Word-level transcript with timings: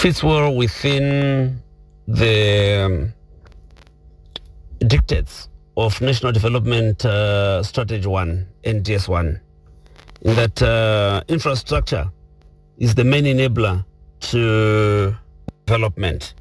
fits 0.00 0.22
well 0.22 0.54
within 0.54 1.60
the 2.08 2.86
um, 2.86 3.12
dictates 4.86 5.50
of 5.76 6.00
National 6.00 6.32
Development 6.32 7.04
uh, 7.04 7.62
Strategy 7.62 8.08
1, 8.08 8.46
NDS 8.64 9.08
1, 9.08 9.40
in 10.22 10.36
that 10.36 10.62
uh, 10.62 11.22
infrastructure 11.28 12.10
is 12.78 12.94
the 12.94 13.04
main 13.04 13.24
enabler 13.24 13.84
to 14.20 15.14
development. 15.66 16.32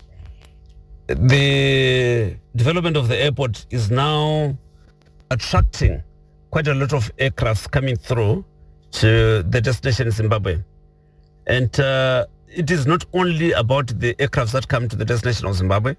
The 1.08 2.38
development 2.56 2.96
of 2.96 3.10
the 3.10 3.18
airport 3.18 3.66
is 3.72 3.92
now 3.92 4.58
attracting 5.32 6.02
quite 6.52 6.70
a 6.70 6.74
lot 6.74 6.94
of 6.94 7.12
aircrafts 7.18 7.70
coming 7.70 7.98
through 7.98 8.46
to 8.92 9.44
the 9.44 9.60
destination 9.60 10.12
Zimbabwe. 10.12 10.60
And 11.46 11.78
uh, 11.78 12.26
it 12.52 12.72
is 12.72 12.86
not 12.88 13.06
only 13.14 13.52
about 13.52 13.88
the 13.88 14.14
aircrafts 14.16 14.52
that 14.52 14.68
come 14.68 14.88
to 14.90 14.96
the 14.96 15.06
destination 15.06 15.48
of 15.48 15.56
Zimbabwe, 15.56 15.96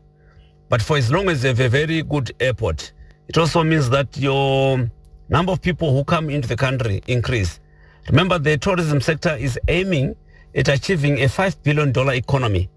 but 0.68 0.82
for 0.82 0.96
as 0.96 1.10
long 1.10 1.28
as 1.28 1.42
you 1.42 1.48
have 1.48 1.60
a 1.60 1.68
very 1.68 2.02
good 2.02 2.32
airport, 2.40 2.92
it 3.28 3.38
also 3.38 3.62
means 3.62 3.90
that 3.90 4.16
your 4.16 4.90
number 5.28 5.52
of 5.52 5.62
people 5.62 5.92
who 5.92 6.04
come 6.04 6.30
into 6.30 6.48
the 6.48 6.56
country 6.56 7.02
increase. 7.06 7.60
Remember, 8.08 8.38
the 8.38 8.58
tourism 8.58 9.00
sector 9.00 9.36
is 9.36 9.58
aiming 9.68 10.16
at 10.54 10.68
achieving 10.68 11.18
a 11.22 11.26
$5 11.26 11.62
billion 11.62 11.90
economy. 12.10 12.68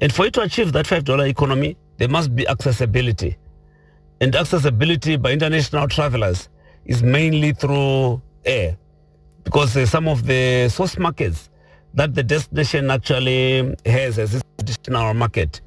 And 0.00 0.12
for 0.12 0.26
it 0.26 0.34
to 0.34 0.40
achieve 0.42 0.72
that 0.72 0.86
$5 0.86 1.28
economy, 1.28 1.76
there 1.98 2.08
must 2.08 2.34
be 2.34 2.46
accessibility. 2.48 3.36
And 4.20 4.34
accessibility 4.34 5.16
by 5.16 5.32
international 5.32 5.86
travelers 5.88 6.48
is 6.84 7.02
mainly 7.02 7.52
through 7.52 8.22
air 8.44 8.76
because 9.44 9.76
uh, 9.76 9.86
some 9.86 10.08
of 10.08 10.26
the 10.26 10.68
source 10.68 10.98
markets 10.98 11.50
that 11.94 12.14
the 12.14 12.22
destination 12.22 12.90
actually 12.90 13.74
has 13.84 14.18
as 14.18 14.34
its 14.34 14.44
our 14.94 15.14
market 15.14 15.60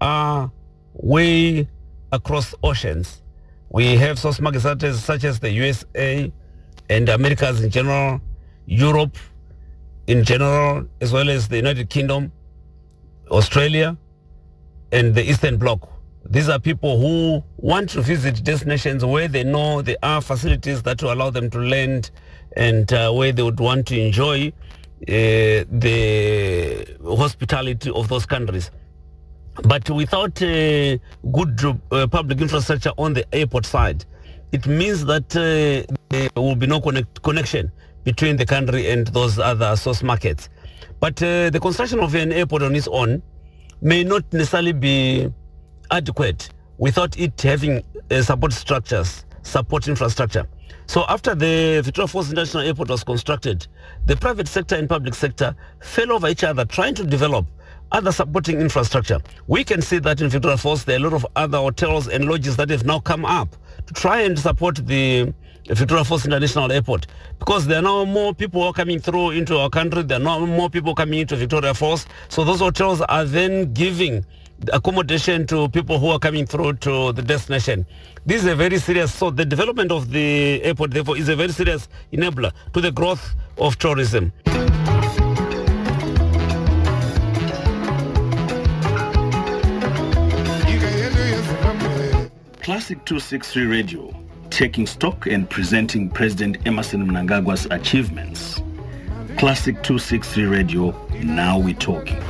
are 0.00 0.50
way 0.94 1.68
across 2.12 2.54
oceans. 2.62 3.22
We 3.70 3.96
have 3.96 4.18
source 4.18 4.40
markets 4.40 4.64
such 5.00 5.24
as, 5.24 5.40
the 5.40 5.50
USA 5.50 6.32
and 6.90 7.08
Americas 7.08 7.62
in 7.62 7.70
general, 7.70 8.20
Europe 8.66 9.16
in 10.06 10.22
general, 10.22 10.86
as 11.00 11.12
well 11.12 11.30
as 11.30 11.48
the 11.48 11.56
United 11.56 11.88
Kingdom, 11.90 12.30
Australia, 13.30 13.96
and 14.92 15.14
the 15.14 15.28
Eastern 15.28 15.56
Bloc. 15.56 15.90
These 16.26 16.48
are 16.48 16.58
people 16.58 17.00
who 17.00 17.42
want 17.56 17.90
to 17.90 18.00
visit 18.00 18.44
destinations 18.44 19.04
where 19.04 19.28
they 19.28 19.44
know 19.44 19.82
there 19.82 19.96
are 20.02 20.20
facilities 20.20 20.82
that 20.82 21.02
will 21.02 21.12
allow 21.12 21.30
them 21.30 21.50
to 21.50 21.58
land 21.58 22.10
and 22.56 22.90
uh, 22.92 23.10
where 23.12 23.32
they 23.32 23.42
would 23.42 23.60
want 23.60 23.86
to 23.88 24.00
enjoy 24.00 24.52
the 25.00 26.86
hospitality 27.04 27.90
of 27.90 28.08
those 28.08 28.26
countries. 28.26 28.70
But 29.62 29.88
without 29.90 30.42
uh, 30.42 30.98
good 31.32 31.64
uh, 31.92 32.06
public 32.08 32.40
infrastructure 32.40 32.90
on 32.98 33.12
the 33.14 33.24
airport 33.34 33.66
side, 33.66 34.04
it 34.52 34.66
means 34.66 35.04
that 35.04 35.34
uh, 35.36 35.94
there 36.08 36.28
will 36.34 36.56
be 36.56 36.66
no 36.66 36.80
connect- 36.80 37.22
connection 37.22 37.70
between 38.02 38.36
the 38.36 38.46
country 38.46 38.90
and 38.90 39.06
those 39.08 39.38
other 39.38 39.76
source 39.76 40.02
markets. 40.02 40.48
But 41.00 41.22
uh, 41.22 41.50
the 41.50 41.60
construction 41.60 42.00
of 42.00 42.14
an 42.14 42.32
airport 42.32 42.62
on 42.62 42.74
its 42.74 42.88
own 42.88 43.22
may 43.80 44.04
not 44.04 44.24
necessarily 44.32 44.72
be 44.72 45.30
adequate 45.90 46.50
without 46.78 47.16
it 47.18 47.40
having 47.40 47.82
uh, 48.10 48.22
support 48.22 48.52
structures, 48.52 49.24
support 49.42 49.86
infrastructure. 49.86 50.46
So 50.86 51.04
after 51.08 51.34
the 51.34 51.80
Victoria 51.82 52.08
Falls 52.08 52.30
International 52.30 52.62
Airport 52.62 52.88
was 52.90 53.04
constructed, 53.04 53.66
the 54.06 54.16
private 54.16 54.48
sector 54.48 54.76
and 54.76 54.88
public 54.88 55.14
sector 55.14 55.56
fell 55.80 56.12
over 56.12 56.28
each 56.28 56.44
other 56.44 56.64
trying 56.64 56.94
to 56.96 57.04
develop 57.04 57.46
other 57.92 58.12
supporting 58.12 58.60
infrastructure. 58.60 59.20
We 59.46 59.64
can 59.64 59.80
see 59.80 59.98
that 60.00 60.20
in 60.20 60.28
Victoria 60.28 60.56
Falls 60.56 60.84
there 60.84 60.96
are 60.96 61.00
a 61.00 61.02
lot 61.02 61.12
of 61.12 61.26
other 61.36 61.58
hotels 61.58 62.08
and 62.08 62.26
lodges 62.26 62.56
that 62.56 62.70
have 62.70 62.84
now 62.84 63.00
come 63.00 63.24
up 63.24 63.56
to 63.86 63.94
try 63.94 64.22
and 64.22 64.38
support 64.38 64.76
the 64.86 65.32
Victoria 65.66 66.04
Falls 66.04 66.26
International 66.26 66.70
Airport 66.70 67.06
because 67.38 67.66
there 67.66 67.78
are 67.78 67.82
now 67.82 68.04
more 68.04 68.34
people 68.34 68.70
coming 68.72 68.98
through 69.00 69.30
into 69.30 69.56
our 69.56 69.70
country. 69.70 70.02
There 70.02 70.18
are 70.18 70.22
now 70.22 70.44
more 70.44 70.68
people 70.68 70.94
coming 70.94 71.20
into 71.20 71.36
Victoria 71.36 71.72
Falls. 71.72 72.04
So 72.28 72.44
those 72.44 72.58
hotels 72.58 73.00
are 73.00 73.24
then 73.24 73.72
giving 73.72 74.26
accommodation 74.72 75.46
to 75.46 75.68
people 75.68 75.98
who 75.98 76.08
are 76.08 76.18
coming 76.18 76.46
through 76.46 76.74
to 76.74 77.12
the 77.12 77.22
destination. 77.22 77.86
This 78.26 78.42
is 78.42 78.48
a 78.48 78.56
very 78.56 78.78
serious, 78.78 79.12
so 79.14 79.30
the 79.30 79.44
development 79.44 79.92
of 79.92 80.10
the 80.10 80.62
airport 80.62 80.92
therefore 80.92 81.16
is 81.16 81.28
a 81.28 81.36
very 81.36 81.52
serious 81.52 81.88
enabler 82.12 82.52
to 82.72 82.80
the 82.80 82.90
growth 82.90 83.34
of 83.58 83.78
tourism. 83.78 84.32
Classic 92.62 93.04
263 93.04 93.66
Radio, 93.66 94.14
taking 94.48 94.86
stock 94.86 95.26
and 95.26 95.48
presenting 95.50 96.08
President 96.08 96.56
Emmerson 96.66 97.06
Mnangagwa's 97.06 97.66
achievements. 97.70 98.62
Classic 99.36 99.74
263 99.82 100.44
Radio, 100.46 101.08
now 101.22 101.58
we're 101.58 101.74
talking. 101.74 102.22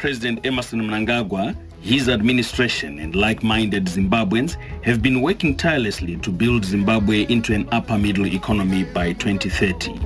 President 0.00 0.46
Emmerson 0.46 0.80
Mnangagwa, 0.80 1.54
his 1.82 2.08
administration, 2.08 2.98
and 3.00 3.14
like 3.14 3.42
minded 3.42 3.84
Zimbabweans 3.84 4.56
have 4.82 5.02
been 5.02 5.20
working 5.20 5.54
tirelessly 5.54 6.16
to 6.16 6.30
build 6.30 6.64
Zimbabwe 6.64 7.26
into 7.26 7.52
an 7.52 7.68
upper 7.70 7.98
middle 7.98 8.26
economy 8.26 8.84
by 8.84 9.12
2030. 9.12 10.00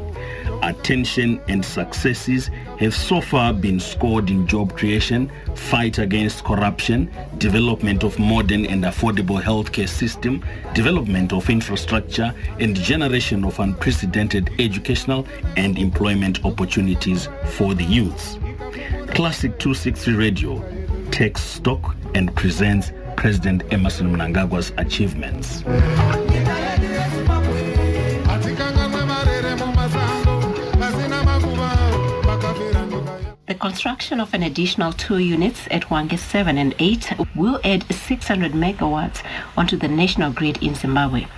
Attention 0.64 1.40
and 1.46 1.64
successes 1.64 2.50
have 2.80 2.92
so 2.92 3.20
far 3.20 3.52
been 3.52 3.78
scored 3.78 4.30
in 4.30 4.48
job 4.48 4.76
creation, 4.76 5.30
fight 5.54 5.98
against 5.98 6.42
corruption, 6.42 7.08
development 7.38 8.02
of 8.02 8.18
modern 8.18 8.66
and 8.66 8.82
affordable 8.82 9.40
healthcare 9.40 9.88
system, 9.88 10.44
development 10.74 11.32
of 11.32 11.48
infrastructure, 11.48 12.34
and 12.58 12.74
generation 12.74 13.44
of 13.44 13.60
unprecedented 13.60 14.50
educational 14.58 15.24
and 15.56 15.78
employment 15.78 16.44
opportunities 16.44 17.28
for 17.50 17.74
the 17.74 17.84
youths. 17.84 18.38
Classic 19.14 19.56
260 19.60 20.14
Radio 20.14 20.60
takes 21.12 21.40
stock 21.40 21.94
and 22.16 22.34
presents 22.34 22.90
President 23.16 23.62
Emmerson 23.72 24.10
Mnangagwa's 24.12 24.72
achievements. 24.76 25.62
The 33.46 33.54
construction 33.54 34.18
of 34.18 34.34
an 34.34 34.42
additional 34.42 34.92
two 34.92 35.18
units 35.18 35.68
at 35.70 35.84
Hwange 35.84 36.18
7 36.18 36.58
and 36.58 36.74
8 36.80 37.12
will 37.36 37.60
add 37.62 37.84
600 37.94 38.50
megawatts 38.50 39.22
onto 39.56 39.76
the 39.76 39.86
national 39.86 40.32
grid 40.32 40.60
in 40.60 40.74
Zimbabwe. 40.74 41.28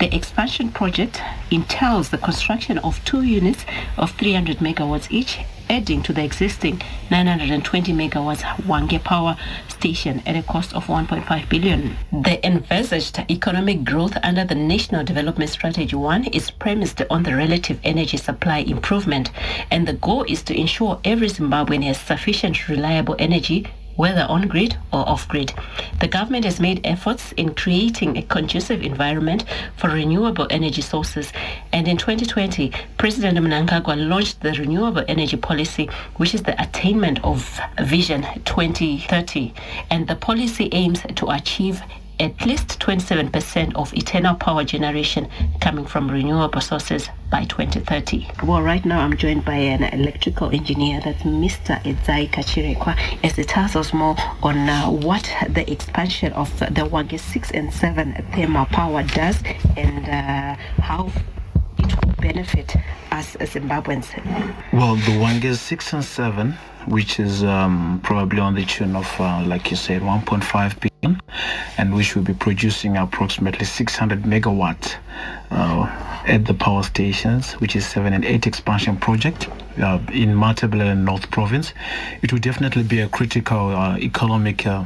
The 0.00 0.14
expansion 0.14 0.70
project 0.70 1.20
entails 1.50 2.10
the 2.10 2.18
construction 2.18 2.78
of 2.78 3.04
two 3.04 3.22
units 3.22 3.64
of 3.96 4.12
300 4.12 4.58
megawatts 4.58 5.10
each, 5.10 5.38
adding 5.70 6.02
to 6.02 6.12
the 6.12 6.22
existing 6.22 6.82
920 7.10 7.92
megawatts 7.92 8.42
Hwange 8.42 9.02
power 9.02 9.36
station 9.68 10.22
at 10.26 10.36
a 10.36 10.42
cost 10.42 10.74
of 10.74 10.86
1.5 10.86 11.48
billion. 11.48 11.96
The 12.12 12.44
envisaged 12.46 13.24
economic 13.30 13.84
growth 13.84 14.16
under 14.22 14.44
the 14.44 14.54
National 14.54 15.04
Development 15.04 15.50
Strategy 15.50 15.96
1 15.96 16.24
is 16.26 16.50
premised 16.50 17.02
on 17.10 17.22
the 17.22 17.34
relative 17.34 17.80
energy 17.84 18.16
supply 18.16 18.58
improvement, 18.58 19.30
and 19.70 19.86
the 19.88 19.94
goal 19.94 20.24
is 20.28 20.42
to 20.44 20.58
ensure 20.58 21.00
every 21.04 21.28
Zimbabwean 21.28 21.84
has 21.84 21.98
sufficient 21.98 22.68
reliable 22.68 23.16
energy 23.18 23.66
whether 23.96 24.22
on 24.28 24.48
grid 24.48 24.76
or 24.92 25.08
off 25.08 25.28
grid. 25.28 25.52
The 26.00 26.08
government 26.08 26.44
has 26.44 26.60
made 26.60 26.80
efforts 26.84 27.32
in 27.32 27.54
creating 27.54 28.16
a 28.16 28.22
conducive 28.22 28.82
environment 28.82 29.44
for 29.76 29.88
renewable 29.88 30.46
energy 30.50 30.82
sources, 30.82 31.32
and 31.72 31.86
in 31.86 31.96
2020, 31.96 32.72
President 32.98 33.38
Mnangagwa 33.38 33.96
launched 34.08 34.40
the 34.40 34.52
Renewable 34.52 35.04
Energy 35.08 35.36
Policy, 35.36 35.88
which 36.16 36.34
is 36.34 36.42
the 36.42 36.60
attainment 36.60 37.22
of 37.24 37.60
Vision 37.82 38.22
2030, 38.44 39.52
and 39.90 40.06
the 40.06 40.16
policy 40.16 40.68
aims 40.72 41.02
to 41.16 41.30
achieve 41.30 41.82
at 42.20 42.46
least 42.46 42.78
27% 42.78 43.74
of 43.74 43.92
eternal 43.94 44.34
power 44.36 44.62
generation 44.62 45.28
coming 45.60 45.84
from 45.84 46.08
renewable 46.08 46.60
sources 46.60 47.08
by 47.34 47.44
2030. 47.46 48.28
Well, 48.44 48.62
right 48.62 48.84
now 48.84 49.00
I'm 49.00 49.16
joined 49.16 49.44
by 49.44 49.56
an 49.56 49.82
electrical 49.82 50.50
engineer, 50.50 51.00
that's 51.04 51.24
Mr. 51.24 51.82
Edzai 51.82 52.30
Kachirekwa, 52.30 52.96
as 53.24 53.36
it 53.38 53.48
tells 53.48 53.74
us 53.74 53.92
more 53.92 54.14
on 54.44 54.56
uh, 54.68 54.88
what 54.88 55.28
the 55.48 55.68
expansion 55.68 56.32
of 56.34 56.56
the 56.60 56.82
Hwange 56.88 57.18
6 57.18 57.50
and 57.50 57.74
7 57.74 58.24
thermal 58.34 58.66
power 58.66 59.02
does 59.02 59.42
and 59.76 60.04
uh, 60.08 60.54
how 60.80 61.10
it 61.78 62.06
will 62.06 62.14
benefit 62.20 62.76
us 63.10 63.34
as 63.36 63.50
Zimbabweans? 63.50 64.06
Well, 64.72 64.94
the 64.94 65.18
Hwanges 65.18 65.60
6 65.60 65.92
and 65.92 66.04
7, 66.04 66.54
which 66.86 67.20
is 67.20 67.42
um, 67.44 68.00
probably 68.02 68.40
on 68.40 68.54
the 68.54 68.64
tune 68.64 68.96
of, 68.96 69.08
uh, 69.20 69.42
like 69.46 69.70
you 69.70 69.76
said, 69.76 70.02
1.5 70.02 70.90
billion, 71.02 71.20
and 71.78 71.94
which 71.94 72.14
will 72.14 72.22
be 72.22 72.34
producing 72.34 72.96
approximately 72.96 73.64
600 73.64 74.22
megawatt 74.22 74.96
uh, 75.50 75.86
at 76.26 76.44
the 76.44 76.54
power 76.54 76.82
stations, 76.82 77.52
which 77.54 77.76
is 77.76 77.86
7 77.86 78.12
and 78.12 78.24
8 78.24 78.46
expansion 78.46 78.96
project 78.96 79.48
uh, 79.78 79.98
in 80.12 80.34
Matabeleland 80.34 81.04
North 81.04 81.30
Province. 81.30 81.72
It 82.22 82.32
will 82.32 82.40
definitely 82.40 82.82
be 82.82 83.00
a 83.00 83.08
critical 83.08 83.74
uh, 83.74 83.96
economic 83.98 84.66
uh, 84.66 84.84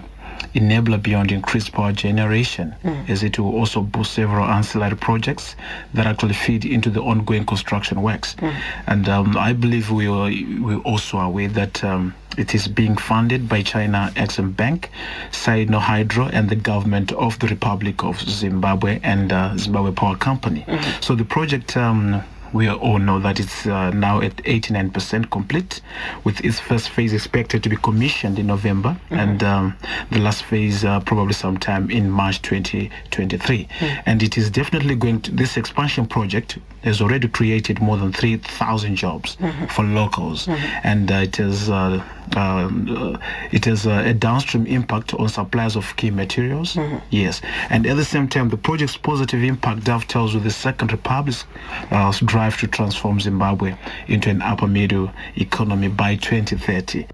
enabler 0.55 1.03
beyond 1.03 1.33
increased 1.33 1.73
power 1.73 1.93
generation, 1.93 2.75
mm. 2.83 3.09
as 3.09 3.23
it 3.23 3.39
will 3.39 3.55
also 3.55 3.81
boost 3.81 4.13
several 4.15 4.45
ancillary 4.45 4.97
projects 4.97 5.57
that 5.95 6.07
actually 6.07 6.35
feed 6.35 6.65
into 6.65 6.91
the 6.91 7.01
ongoing 7.01 7.45
construction 7.45 8.03
works. 8.03 8.35
Mm. 8.37 8.61
And 8.87 9.09
um, 9.09 9.37
I 9.37 9.53
believe 9.53 9.91
we 9.91 10.07
are 10.07 10.29
we 10.29 10.77
also 10.85 11.19
aware 11.19 11.49
that 11.49 11.83
um, 11.85 12.15
it 12.37 12.55
is 12.55 12.69
being 12.69 12.97
funded 12.97 13.49
by 13.49 13.63
China 13.63 14.13
Exim 14.15 14.55
Bank, 14.55 14.91
Sino 15.33 15.79
Hydro, 15.79 16.29
and 16.29 16.49
the 16.49 16.57
government 16.57 17.13
of 17.13 17.39
the 17.41 17.49
Republic 17.49 18.05
of 18.05 18.21
Zimbabwe 18.21 19.01
and 19.03 19.33
uh, 19.33 19.57
Zimbabwe 19.57 19.93
Power 19.93 20.17
Company. 20.17 20.65
Mm-hmm. 20.67 21.03
So 21.03 21.15
the 21.15 21.25
project. 21.25 21.77
Um, 21.77 22.23
we 22.53 22.69
all 22.69 22.99
know 22.99 23.19
that 23.19 23.41
it's 23.41 23.67
uh, 23.67 23.91
now 23.91 24.21
at 24.21 24.37
89% 24.37 25.31
complete, 25.31 25.81
with 26.25 26.45
its 26.45 26.61
first 26.61 26.91
phase 26.91 27.13
expected 27.13 27.63
to 27.63 27.69
be 27.69 27.77
commissioned 27.77 28.39
in 28.39 28.47
November, 28.47 28.91
mm-hmm. 28.91 29.15
and 29.15 29.43
um, 29.43 29.77
the 30.11 30.19
last 30.19 30.45
phase 30.45 30.85
uh, 30.85 31.01
probably 31.01 31.35
sometime 31.35 31.91
in 31.91 32.11
March 32.11 32.43
2023. 32.43 33.65
Mm-hmm. 33.65 34.01
And 34.07 34.23
it 34.23 34.39
is 34.39 34.51
definitely 34.51 34.95
going 34.95 35.21
to, 35.23 35.31
this 35.31 35.57
expansion 35.57 36.07
project 36.07 36.59
has 36.83 37.01
already 37.01 37.29
created 37.29 37.81
more 37.81 37.97
than 37.97 38.13
3,000 38.13 38.97
jobs 38.97 39.37
mm-hmm. 39.37 39.67
for 39.67 39.85
locals, 39.85 40.49
and 40.85 41.11
uh, 41.11 41.15
it 41.17 41.37
has 41.37 41.69
uh, 41.69 42.03
uh, 42.37 43.19
it 43.51 43.65
has 43.65 43.87
uh, 43.87 44.03
a 44.05 44.15
downstream 44.15 44.67
impact 44.67 45.15
on 45.15 45.29
supplies 45.29 45.77
of 45.77 45.97
key 45.97 46.11
materials. 46.11 46.75
Mm-hmm. 46.75 46.99
Yes, 47.11 47.41
and 47.71 47.87
at 47.87 47.97
the 47.97 48.05
same 48.05 48.29
time, 48.29 48.49
the 48.49 48.57
project's 48.57 48.97
positive 48.97 49.43
impact 49.43 49.85
dovetails 49.85 50.35
with 50.35 50.45
the 50.45 50.51
Second 50.51 50.93
Republic's 50.93 51.45
uh, 51.91 52.13
drive 52.25 52.59
to 52.59 52.67
transform 52.67 53.21
Zimbabwe 53.21 53.77
into 54.07 54.31
an 54.31 54.43
upper 54.43 54.67
middle 54.67 55.11
economy 55.37 55.89
by 55.89 56.17
2030. 56.17 57.07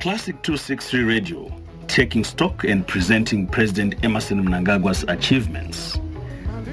Classic 0.00 0.34
263 0.42 1.02
Radio, 1.02 1.52
taking 1.86 2.24
stock 2.24 2.64
and 2.64 2.86
presenting 2.88 3.46
President 3.46 4.02
Emmerson 4.02 4.42
Mnangagwa's 4.42 5.04
achievements. 5.08 5.98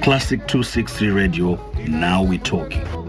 Classic 0.01 0.39
263 0.47 1.09
Radio, 1.09 1.59
now 1.89 2.23
we're 2.23 2.39
talking. 2.39 3.06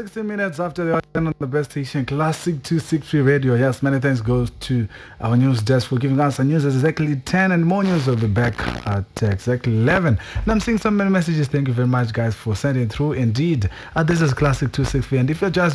Uh, 0.00 0.04
16 0.04 0.26
minutes 0.26 0.58
after 0.58 0.84
the 0.84 1.00
on 1.14 1.34
the 1.40 1.46
best 1.46 1.72
station, 1.72 2.06
Classic 2.06 2.54
263 2.62 3.20
Radio. 3.20 3.54
Yes, 3.54 3.82
many 3.82 3.98
thanks 4.00 4.20
goes 4.20 4.50
to 4.60 4.88
our 5.20 5.36
news 5.36 5.60
desk 5.60 5.88
for 5.88 5.98
giving 5.98 6.18
us 6.20 6.38
the 6.38 6.44
news 6.44 6.64
exactly 6.64 7.16
10 7.16 7.52
and 7.52 7.66
more 7.66 7.82
news 7.82 8.06
will 8.06 8.16
be 8.16 8.26
back 8.26 8.58
at 8.86 9.04
exactly 9.22 9.76
11. 9.76 10.18
And 10.36 10.52
I'm 10.52 10.60
seeing 10.60 10.78
so 10.78 10.90
many 10.90 11.10
messages. 11.10 11.48
Thank 11.48 11.68
you 11.68 11.74
very 11.74 11.88
much, 11.88 12.12
guys, 12.12 12.34
for 12.34 12.56
sending 12.56 12.88
through. 12.88 13.12
Indeed, 13.12 13.68
uh, 13.94 14.02
this 14.02 14.22
is 14.22 14.32
Classic 14.32 14.72
263. 14.72 15.18
And 15.18 15.30
if 15.30 15.40
you're 15.42 15.50
just 15.50 15.68